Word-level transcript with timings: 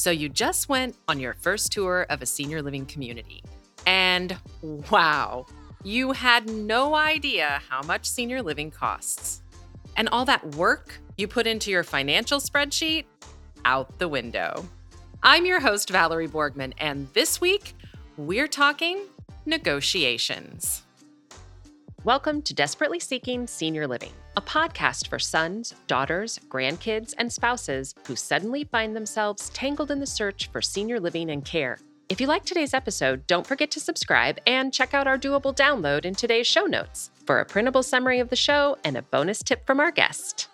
So 0.00 0.10
you 0.10 0.30
just 0.30 0.70
went 0.70 0.96
on 1.08 1.20
your 1.20 1.34
first 1.34 1.72
tour 1.72 2.06
of 2.08 2.22
a 2.22 2.26
senior 2.26 2.62
living 2.62 2.86
community. 2.86 3.44
And 3.84 4.34
wow, 4.90 5.44
you 5.84 6.12
had 6.12 6.48
no 6.48 6.94
idea 6.94 7.60
how 7.68 7.82
much 7.82 8.08
senior 8.08 8.40
living 8.40 8.70
costs. 8.70 9.42
And 9.98 10.08
all 10.08 10.24
that 10.24 10.54
work 10.54 10.98
you 11.18 11.28
put 11.28 11.46
into 11.46 11.70
your 11.70 11.82
financial 11.84 12.40
spreadsheet, 12.40 13.04
out 13.66 13.98
the 13.98 14.08
window. 14.08 14.66
I'm 15.22 15.44
your 15.44 15.60
host, 15.60 15.90
Valerie 15.90 16.28
Borgman, 16.28 16.72
and 16.78 17.06
this 17.12 17.38
week 17.38 17.74
we're 18.16 18.48
talking 18.48 19.02
negotiations. 19.44 20.82
Welcome 22.04 22.40
to 22.40 22.54
Desperately 22.54 23.00
Seeking 23.00 23.46
Senior 23.46 23.86
Living, 23.86 24.14
a 24.36 24.42
podcast 24.42 25.08
for 25.08 25.18
sons, 25.18 25.74
daughters, 25.86 26.38
grandkids, 26.48 27.14
and 27.18 27.32
spouses 27.32 27.94
who 28.06 28.14
suddenly 28.14 28.64
find 28.64 28.94
themselves 28.94 29.50
tangled 29.50 29.90
in 29.90 30.00
the 30.00 30.06
search 30.06 30.48
for 30.52 30.62
senior 30.62 31.00
living 31.00 31.30
and 31.30 31.44
care. 31.44 31.78
If 32.08 32.20
you 32.20 32.26
like 32.26 32.44
today's 32.44 32.74
episode, 32.74 33.26
don't 33.26 33.46
forget 33.46 33.70
to 33.72 33.80
subscribe 33.80 34.38
and 34.46 34.72
check 34.72 34.94
out 34.94 35.06
our 35.06 35.18
doable 35.18 35.54
download 35.54 36.04
in 36.04 36.14
today's 36.14 36.46
show 36.46 36.64
notes 36.64 37.10
for 37.24 37.40
a 37.40 37.44
printable 37.44 37.82
summary 37.82 38.18
of 38.18 38.30
the 38.30 38.36
show 38.36 38.76
and 38.84 38.96
a 38.96 39.02
bonus 39.02 39.42
tip 39.42 39.66
from 39.66 39.80
our 39.80 39.90
guest. 39.90 40.48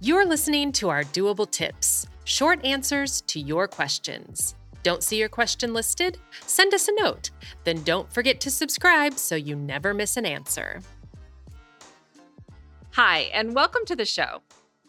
You're 0.00 0.26
listening 0.26 0.72
to 0.72 0.88
our 0.88 1.04
doable 1.04 1.50
tips, 1.50 2.06
short 2.24 2.64
answers 2.64 3.20
to 3.22 3.40
your 3.40 3.68
questions. 3.68 4.54
Don't 4.82 5.02
see 5.02 5.18
your 5.18 5.30
question 5.30 5.72
listed? 5.72 6.18
Send 6.46 6.74
us 6.74 6.88
a 6.88 6.94
note. 7.00 7.30
Then 7.64 7.82
don't 7.84 8.12
forget 8.12 8.38
to 8.40 8.50
subscribe 8.50 9.14
so 9.18 9.34
you 9.34 9.56
never 9.56 9.94
miss 9.94 10.18
an 10.18 10.26
answer. 10.26 10.82
Hi, 12.96 13.22
and 13.32 13.56
welcome 13.56 13.84
to 13.86 13.96
the 13.96 14.04
show. 14.04 14.42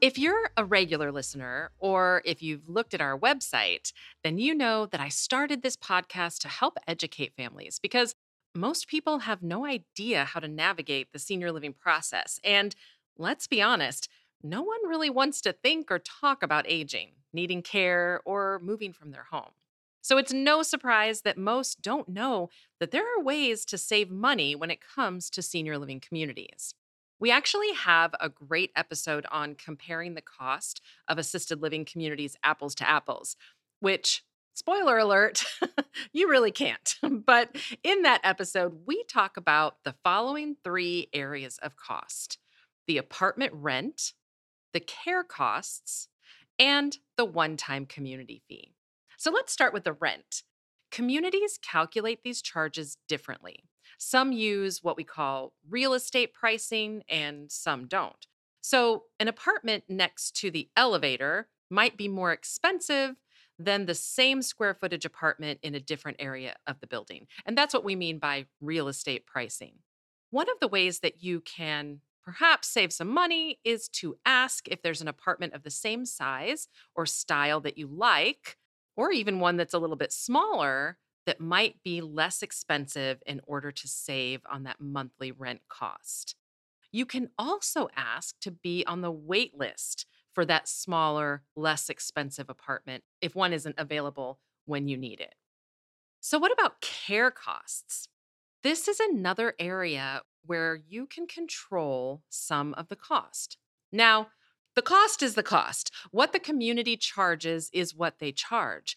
If 0.00 0.18
you're 0.18 0.50
a 0.56 0.64
regular 0.64 1.12
listener, 1.12 1.70
or 1.78 2.20
if 2.24 2.42
you've 2.42 2.68
looked 2.68 2.94
at 2.94 3.00
our 3.00 3.16
website, 3.16 3.92
then 4.24 4.38
you 4.38 4.56
know 4.56 4.86
that 4.86 5.00
I 5.00 5.08
started 5.08 5.62
this 5.62 5.76
podcast 5.76 6.40
to 6.40 6.48
help 6.48 6.78
educate 6.88 7.36
families 7.36 7.78
because 7.80 8.16
most 8.56 8.88
people 8.88 9.20
have 9.20 9.40
no 9.40 9.64
idea 9.64 10.24
how 10.24 10.40
to 10.40 10.48
navigate 10.48 11.12
the 11.12 11.20
senior 11.20 11.52
living 11.52 11.74
process. 11.74 12.40
And 12.42 12.74
let's 13.16 13.46
be 13.46 13.62
honest, 13.62 14.08
no 14.42 14.62
one 14.62 14.84
really 14.88 15.08
wants 15.08 15.40
to 15.42 15.52
think 15.52 15.88
or 15.88 16.00
talk 16.00 16.42
about 16.42 16.64
aging, 16.66 17.12
needing 17.32 17.62
care, 17.62 18.20
or 18.24 18.60
moving 18.64 18.92
from 18.92 19.12
their 19.12 19.28
home. 19.30 19.52
So 20.00 20.18
it's 20.18 20.32
no 20.32 20.64
surprise 20.64 21.20
that 21.20 21.38
most 21.38 21.82
don't 21.82 22.08
know 22.08 22.50
that 22.80 22.90
there 22.90 23.06
are 23.16 23.22
ways 23.22 23.64
to 23.66 23.78
save 23.78 24.10
money 24.10 24.56
when 24.56 24.72
it 24.72 24.80
comes 24.80 25.30
to 25.30 25.40
senior 25.40 25.78
living 25.78 26.00
communities. 26.00 26.74
We 27.22 27.30
actually 27.30 27.72
have 27.74 28.16
a 28.18 28.28
great 28.28 28.72
episode 28.74 29.26
on 29.30 29.54
comparing 29.54 30.14
the 30.14 30.20
cost 30.20 30.80
of 31.06 31.18
assisted 31.18 31.62
living 31.62 31.84
communities 31.84 32.34
apples 32.42 32.74
to 32.74 32.90
apples, 32.90 33.36
which, 33.78 34.24
spoiler 34.54 34.98
alert, 34.98 35.44
you 36.12 36.28
really 36.28 36.50
can't. 36.50 36.96
But 37.24 37.54
in 37.84 38.02
that 38.02 38.22
episode, 38.24 38.80
we 38.86 39.04
talk 39.04 39.36
about 39.36 39.76
the 39.84 39.94
following 40.02 40.56
three 40.64 41.10
areas 41.12 41.60
of 41.62 41.76
cost 41.76 42.38
the 42.88 42.98
apartment 42.98 43.52
rent, 43.54 44.14
the 44.72 44.80
care 44.80 45.22
costs, 45.22 46.08
and 46.58 46.98
the 47.16 47.24
one 47.24 47.56
time 47.56 47.86
community 47.86 48.42
fee. 48.48 48.74
So 49.16 49.30
let's 49.30 49.52
start 49.52 49.72
with 49.72 49.84
the 49.84 49.92
rent. 49.92 50.42
Communities 50.90 51.56
calculate 51.62 52.24
these 52.24 52.42
charges 52.42 52.96
differently. 53.06 53.62
Some 53.98 54.32
use 54.32 54.82
what 54.82 54.96
we 54.96 55.04
call 55.04 55.52
real 55.68 55.94
estate 55.94 56.34
pricing, 56.34 57.02
and 57.08 57.50
some 57.50 57.86
don't. 57.86 58.26
So, 58.60 59.04
an 59.18 59.28
apartment 59.28 59.84
next 59.88 60.36
to 60.36 60.50
the 60.50 60.68
elevator 60.76 61.48
might 61.70 61.96
be 61.96 62.08
more 62.08 62.32
expensive 62.32 63.16
than 63.58 63.86
the 63.86 63.94
same 63.94 64.42
square 64.42 64.74
footage 64.74 65.04
apartment 65.04 65.60
in 65.62 65.74
a 65.74 65.80
different 65.80 66.18
area 66.20 66.56
of 66.66 66.80
the 66.80 66.86
building. 66.86 67.26
And 67.46 67.56
that's 67.56 67.74
what 67.74 67.84
we 67.84 67.96
mean 67.96 68.18
by 68.18 68.46
real 68.60 68.88
estate 68.88 69.26
pricing. 69.26 69.74
One 70.30 70.48
of 70.48 70.60
the 70.60 70.68
ways 70.68 71.00
that 71.00 71.22
you 71.22 71.40
can 71.40 72.00
perhaps 72.24 72.68
save 72.68 72.92
some 72.92 73.08
money 73.08 73.58
is 73.64 73.88
to 73.88 74.16
ask 74.24 74.68
if 74.68 74.82
there's 74.82 75.02
an 75.02 75.08
apartment 75.08 75.54
of 75.54 75.62
the 75.62 75.70
same 75.70 76.06
size 76.06 76.68
or 76.94 77.04
style 77.04 77.60
that 77.60 77.76
you 77.76 77.86
like 77.86 78.56
or 78.96 79.10
even 79.10 79.40
one 79.40 79.56
that's 79.56 79.74
a 79.74 79.78
little 79.78 79.96
bit 79.96 80.12
smaller 80.12 80.98
that 81.26 81.40
might 81.40 81.76
be 81.82 82.00
less 82.00 82.42
expensive 82.42 83.22
in 83.26 83.40
order 83.46 83.70
to 83.70 83.88
save 83.88 84.40
on 84.50 84.64
that 84.64 84.80
monthly 84.80 85.30
rent 85.30 85.60
cost. 85.68 86.36
You 86.90 87.06
can 87.06 87.30
also 87.38 87.88
ask 87.96 88.38
to 88.40 88.50
be 88.50 88.84
on 88.86 89.00
the 89.00 89.10
wait 89.10 89.56
list 89.56 90.06
for 90.32 90.44
that 90.46 90.68
smaller, 90.68 91.42
less 91.56 91.88
expensive 91.88 92.48
apartment 92.48 93.04
if 93.20 93.34
one 93.34 93.52
isn't 93.52 93.76
available 93.78 94.40
when 94.66 94.88
you 94.88 94.96
need 94.96 95.20
it. 95.20 95.34
So, 96.20 96.38
what 96.38 96.52
about 96.52 96.80
care 96.80 97.30
costs? 97.30 98.08
This 98.62 98.86
is 98.86 99.00
another 99.00 99.54
area 99.58 100.22
where 100.44 100.76
you 100.88 101.06
can 101.06 101.26
control 101.26 102.22
some 102.28 102.74
of 102.74 102.88
the 102.88 102.96
cost. 102.96 103.56
Now, 103.90 104.28
the 104.74 104.82
cost 104.82 105.22
is 105.22 105.34
the 105.34 105.42
cost. 105.42 105.90
What 106.10 106.32
the 106.32 106.38
community 106.38 106.96
charges 106.96 107.70
is 107.72 107.94
what 107.94 108.18
they 108.20 108.32
charge. 108.32 108.96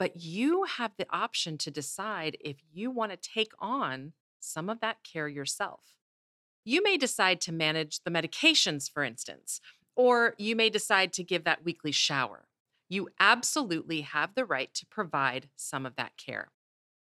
But 0.00 0.16
you 0.16 0.64
have 0.64 0.92
the 0.96 1.06
option 1.10 1.58
to 1.58 1.70
decide 1.70 2.38
if 2.40 2.56
you 2.72 2.90
want 2.90 3.12
to 3.12 3.18
take 3.18 3.52
on 3.58 4.14
some 4.40 4.70
of 4.70 4.80
that 4.80 5.04
care 5.04 5.28
yourself. 5.28 5.80
You 6.64 6.82
may 6.82 6.96
decide 6.96 7.38
to 7.42 7.52
manage 7.52 8.00
the 8.02 8.10
medications, 8.10 8.90
for 8.90 9.04
instance, 9.04 9.60
or 9.94 10.34
you 10.38 10.56
may 10.56 10.70
decide 10.70 11.12
to 11.12 11.22
give 11.22 11.44
that 11.44 11.66
weekly 11.66 11.92
shower. 11.92 12.46
You 12.88 13.10
absolutely 13.20 14.00
have 14.00 14.34
the 14.34 14.46
right 14.46 14.72
to 14.72 14.86
provide 14.86 15.50
some 15.54 15.84
of 15.84 15.96
that 15.96 16.16
care. 16.16 16.48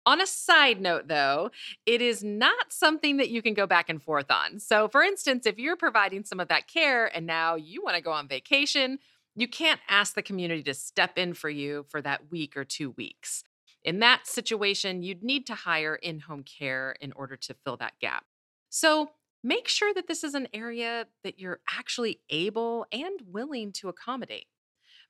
On 0.07 0.21
a 0.21 0.27
side 0.27 0.81
note, 0.81 1.09
though, 1.09 1.51
it 1.87 2.01
is 2.01 2.23
not 2.23 2.73
something 2.73 3.17
that 3.17 3.31
you 3.31 3.43
can 3.43 3.55
go 3.55 3.67
back 3.67 3.89
and 3.89 4.01
forth 4.01 4.31
on. 4.31 4.61
So, 4.61 4.87
for 4.87 5.03
instance, 5.03 5.45
if 5.45 5.59
you're 5.59 5.75
providing 5.75 6.23
some 6.23 6.39
of 6.39 6.47
that 6.47 6.69
care 6.69 7.07
and 7.13 7.27
now 7.27 7.57
you 7.57 7.83
want 7.83 7.97
to 7.97 8.01
go 8.03 8.13
on 8.13 8.29
vacation, 8.29 9.01
you 9.37 9.47
can't 9.47 9.81
ask 9.89 10.15
the 10.15 10.23
community 10.23 10.63
to 10.65 10.75
step 10.75 11.19
in 11.19 11.35
for 11.35 11.51
you 11.51 11.85
for 11.89 12.01
that 12.03 12.31
week 12.31 12.57
or 12.57 12.65
two 12.65 12.91
weeks. 12.93 13.45
In 13.85 14.01
that 14.01 14.27
situation, 14.27 15.03
you'd 15.03 15.23
need 15.23 15.47
to 15.47 15.55
hire 15.55 15.95
in 15.95 16.21
home 16.21 16.43
care 16.43 16.97
in 17.01 17.13
order 17.13 17.37
to 17.37 17.55
fill 17.63 17.77
that 17.77 17.99
gap. 18.01 18.25
So, 18.69 19.11
make 19.45 19.69
sure 19.69 19.95
that 19.95 20.09
this 20.09 20.25
is 20.25 20.35
an 20.35 20.49
area 20.53 21.07
that 21.23 21.39
you're 21.39 21.61
actually 21.73 22.21
able 22.31 22.87
and 22.91 23.21
willing 23.31 23.71
to 23.73 23.89
accommodate. 23.89 24.47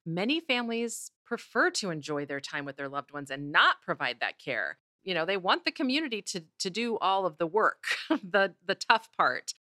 Many 0.05 0.41
families 0.41 1.11
prefer 1.25 1.71
to 1.71 1.91
enjoy 1.91 2.27
their 2.27 2.41
time 2.41 2.67
with 2.67 2.77
their 2.77 2.89
loved 2.89 3.13
ones 3.13 3.31
and 3.31 3.51
not 3.51 3.81
provide 3.83 4.19
that 4.21 4.39
care 4.39 4.77
you 5.07 5.15
know 5.15 5.25
they 5.25 5.39
want 5.39 5.65
the 5.65 5.71
community 5.71 6.21
to 6.21 6.43
to 6.59 6.69
do 6.69 6.99
all 6.99 7.25
of 7.25 7.39
the 7.39 7.47
work 7.47 7.85
the 8.11 8.53
the 8.67 8.75
tough 8.75 9.09
part 9.17 9.55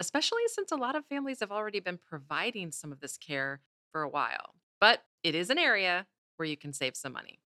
especially 0.00 0.42
since 0.48 0.72
a 0.72 0.76
lot 0.76 0.96
of 0.96 1.06
families 1.06 1.40
have 1.40 1.52
already 1.52 1.80
been 1.80 1.98
providing 2.08 2.72
some 2.72 2.90
of 2.90 3.00
this 3.00 3.16
care 3.16 3.60
for 3.96 4.02
a 4.02 4.08
while 4.10 4.52
but 4.78 5.04
it 5.24 5.34
is 5.34 5.48
an 5.48 5.56
area 5.56 6.06
where 6.36 6.46
you 6.46 6.54
can 6.54 6.70
save 6.70 6.94
some 6.94 7.14
money 7.14 7.38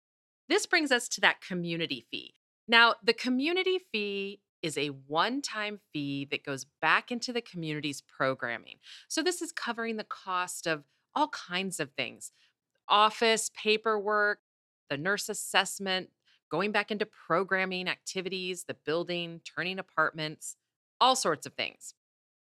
this 0.47 0.65
brings 0.65 0.91
us 0.91 1.07
to 1.07 1.21
that 1.21 1.41
community 1.41 2.03
fee 2.09 2.33
now 2.67 2.95
the 3.03 3.13
community 3.13 3.77
fee 3.91 4.41
is 4.63 4.75
a 4.79 4.87
one 4.87 5.43
time 5.43 5.79
fee 5.93 6.27
that 6.31 6.43
goes 6.43 6.65
back 6.81 7.11
into 7.11 7.31
the 7.31 7.39
community's 7.41 8.01
programming. 8.01 8.77
So, 9.07 9.21
this 9.21 9.41
is 9.41 9.51
covering 9.51 9.97
the 9.97 10.03
cost 10.03 10.67
of 10.67 10.83
all 11.15 11.29
kinds 11.29 11.79
of 11.79 11.91
things 11.91 12.31
office, 12.87 13.51
paperwork, 13.55 14.39
the 14.89 14.97
nurse 14.97 15.29
assessment, 15.29 16.09
going 16.49 16.71
back 16.71 16.91
into 16.91 17.05
programming 17.05 17.87
activities, 17.87 18.65
the 18.67 18.75
building, 18.85 19.41
turning 19.45 19.79
apartments, 19.79 20.55
all 20.99 21.15
sorts 21.15 21.45
of 21.45 21.53
things. 21.53 21.93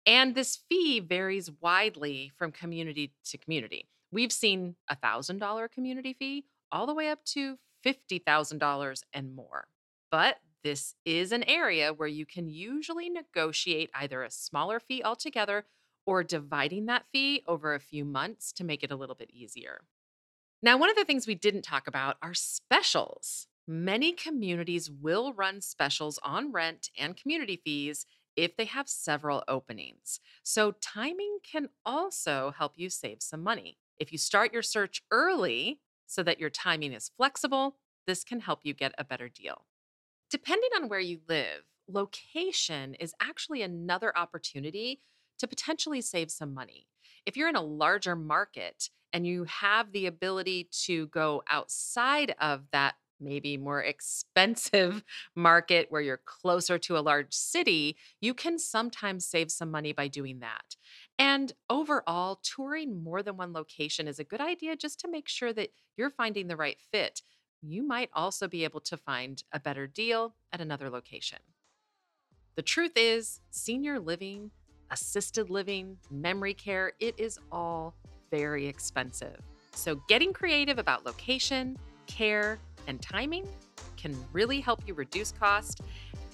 And 0.05 0.35
this 0.35 0.59
fee 0.69 0.99
varies 0.99 1.49
widely 1.61 2.31
from 2.37 2.51
community 2.51 3.13
to 3.25 3.37
community. 3.37 3.87
We've 4.11 4.31
seen 4.31 4.75
a 4.87 4.95
$1,000 4.95 5.71
community 5.71 6.13
fee 6.13 6.45
all 6.71 6.85
the 6.85 6.93
way 6.93 7.09
up 7.09 7.23
to 7.25 7.57
$50,000 7.85 9.01
and 9.13 9.35
more. 9.35 9.67
But 10.11 10.37
this 10.63 10.95
is 11.05 11.31
an 11.31 11.43
area 11.43 11.93
where 11.93 12.07
you 12.07 12.25
can 12.25 12.49
usually 12.49 13.09
negotiate 13.09 13.89
either 13.93 14.23
a 14.23 14.31
smaller 14.31 14.79
fee 14.79 15.03
altogether 15.03 15.65
or 16.05 16.23
dividing 16.23 16.85
that 16.85 17.05
fee 17.11 17.43
over 17.47 17.73
a 17.73 17.79
few 17.79 18.05
months 18.05 18.51
to 18.53 18.63
make 18.63 18.83
it 18.83 18.91
a 18.91 18.95
little 18.95 19.15
bit 19.15 19.31
easier. 19.31 19.81
Now, 20.61 20.77
one 20.77 20.89
of 20.89 20.95
the 20.95 21.05
things 21.05 21.27
we 21.27 21.35
didn't 21.35 21.63
talk 21.63 21.87
about 21.87 22.17
are 22.21 22.33
specials. 22.33 23.47
Many 23.67 24.13
communities 24.13 24.89
will 24.89 25.33
run 25.33 25.61
specials 25.61 26.19
on 26.23 26.51
rent 26.51 26.89
and 26.97 27.17
community 27.17 27.59
fees 27.63 28.05
if 28.35 28.55
they 28.57 28.65
have 28.65 28.87
several 28.87 29.43
openings. 29.47 30.19
So, 30.43 30.73
timing 30.81 31.39
can 31.43 31.69
also 31.85 32.53
help 32.57 32.73
you 32.75 32.89
save 32.89 33.21
some 33.21 33.43
money. 33.43 33.77
If 33.97 34.11
you 34.11 34.17
start 34.17 34.53
your 34.53 34.61
search 34.61 35.03
early 35.11 35.79
so 36.05 36.23
that 36.23 36.39
your 36.39 36.49
timing 36.49 36.93
is 36.93 37.11
flexible, 37.15 37.77
this 38.07 38.23
can 38.23 38.39
help 38.39 38.59
you 38.63 38.73
get 38.73 38.93
a 38.97 39.03
better 39.03 39.29
deal. 39.29 39.65
Depending 40.29 40.69
on 40.75 40.89
where 40.89 40.99
you 40.99 41.19
live, 41.27 41.63
location 41.87 42.95
is 42.95 43.13
actually 43.21 43.61
another 43.61 44.15
opportunity 44.17 45.01
to 45.39 45.47
potentially 45.47 46.01
save 46.01 46.31
some 46.31 46.53
money. 46.53 46.87
If 47.25 47.37
you're 47.37 47.49
in 47.49 47.55
a 47.55 47.61
larger 47.61 48.15
market 48.15 48.89
and 49.13 49.25
you 49.25 49.45
have 49.45 49.91
the 49.91 50.07
ability 50.07 50.69
to 50.85 51.07
go 51.07 51.43
outside 51.49 52.35
of 52.39 52.63
that 52.71 52.95
maybe 53.25 53.57
more 53.57 53.83
expensive 53.83 55.03
market 55.35 55.87
where 55.89 56.01
you're 56.01 56.21
closer 56.23 56.77
to 56.77 56.97
a 56.97 56.99
large 56.99 57.33
city, 57.33 57.97
you 58.21 58.33
can 58.33 58.57
sometimes 58.57 59.25
save 59.25 59.51
some 59.51 59.71
money 59.71 59.91
by 59.91 60.07
doing 60.07 60.39
that. 60.39 60.75
And 61.19 61.51
overall, 61.69 62.39
touring 62.43 63.03
more 63.03 63.23
than 63.23 63.37
one 63.37 63.51
location 63.51 64.07
is 64.07 64.19
a 64.19 64.23
good 64.23 64.41
idea 64.41 64.75
just 64.75 64.99
to 65.01 65.09
make 65.09 65.27
sure 65.27 65.51
that 65.53 65.69
you're 65.97 66.09
finding 66.09 66.47
the 66.47 66.55
right 66.55 66.79
fit. 66.91 67.21
You 67.61 67.83
might 67.83 68.09
also 68.13 68.47
be 68.47 68.63
able 68.63 68.81
to 68.81 68.97
find 68.97 69.43
a 69.51 69.59
better 69.59 69.87
deal 69.87 70.35
at 70.53 70.61
another 70.61 70.89
location. 70.89 71.39
The 72.55 72.61
truth 72.61 72.93
is, 72.95 73.41
senior 73.51 73.99
living, 73.99 74.51
assisted 74.91 75.49
living, 75.49 75.97
memory 76.09 76.53
care, 76.53 76.93
it 76.99 77.15
is 77.17 77.39
all 77.51 77.95
very 78.31 78.67
expensive. 78.67 79.37
So, 79.73 79.95
getting 80.07 80.31
creative 80.31 80.79
about 80.79 81.05
location, 81.05 81.77
care, 82.07 82.59
and 82.87 83.01
timing 83.01 83.47
can 83.97 84.15
really 84.33 84.59
help 84.59 84.81
you 84.87 84.93
reduce 84.93 85.31
cost 85.31 85.81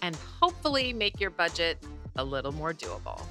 and 0.01 0.15
hopefully 0.15 0.93
make 0.93 1.19
your 1.19 1.29
budget 1.29 1.77
a 2.17 2.23
little 2.23 2.51
more 2.51 2.73
doable. 2.73 3.21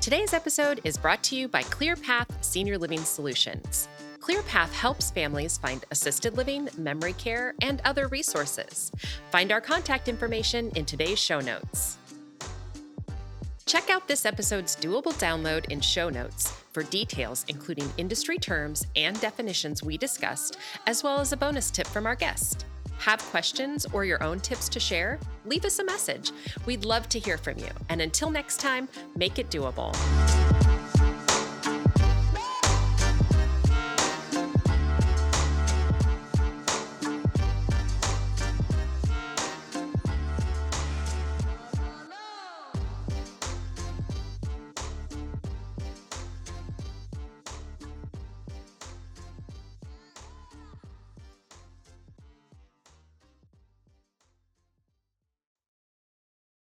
Today's 0.00 0.32
episode 0.32 0.80
is 0.84 0.96
brought 0.96 1.22
to 1.24 1.36
you 1.36 1.48
by 1.48 1.62
ClearPath 1.64 2.28
Senior 2.40 2.78
Living 2.78 3.00
Solutions. 3.00 3.88
ClearPath 4.20 4.72
helps 4.72 5.10
families 5.10 5.58
find 5.58 5.84
assisted 5.90 6.36
living, 6.36 6.68
memory 6.78 7.12
care, 7.14 7.54
and 7.60 7.80
other 7.84 8.06
resources. 8.08 8.92
Find 9.30 9.50
our 9.50 9.60
contact 9.60 10.08
information 10.08 10.70
in 10.76 10.84
today's 10.84 11.18
show 11.18 11.40
notes. 11.40 11.98
Check 13.66 13.90
out 13.90 14.06
this 14.06 14.24
episode's 14.24 14.76
doable 14.76 15.12
download 15.14 15.64
in 15.72 15.80
show 15.80 16.08
notes 16.08 16.52
for 16.72 16.84
details, 16.84 17.44
including 17.48 17.90
industry 17.98 18.38
terms 18.38 18.86
and 18.94 19.20
definitions 19.20 19.82
we 19.82 19.98
discussed, 19.98 20.56
as 20.86 21.02
well 21.02 21.18
as 21.18 21.32
a 21.32 21.36
bonus 21.36 21.72
tip 21.72 21.88
from 21.88 22.06
our 22.06 22.14
guest. 22.14 22.64
Have 22.98 23.20
questions 23.24 23.84
or 23.92 24.04
your 24.04 24.22
own 24.22 24.38
tips 24.38 24.68
to 24.68 24.78
share? 24.78 25.18
Leave 25.46 25.64
us 25.64 25.80
a 25.80 25.84
message. 25.84 26.30
We'd 26.64 26.84
love 26.84 27.08
to 27.08 27.18
hear 27.18 27.38
from 27.38 27.58
you. 27.58 27.70
And 27.88 28.00
until 28.00 28.30
next 28.30 28.60
time, 28.60 28.88
make 29.16 29.40
it 29.40 29.50
doable. 29.50 29.92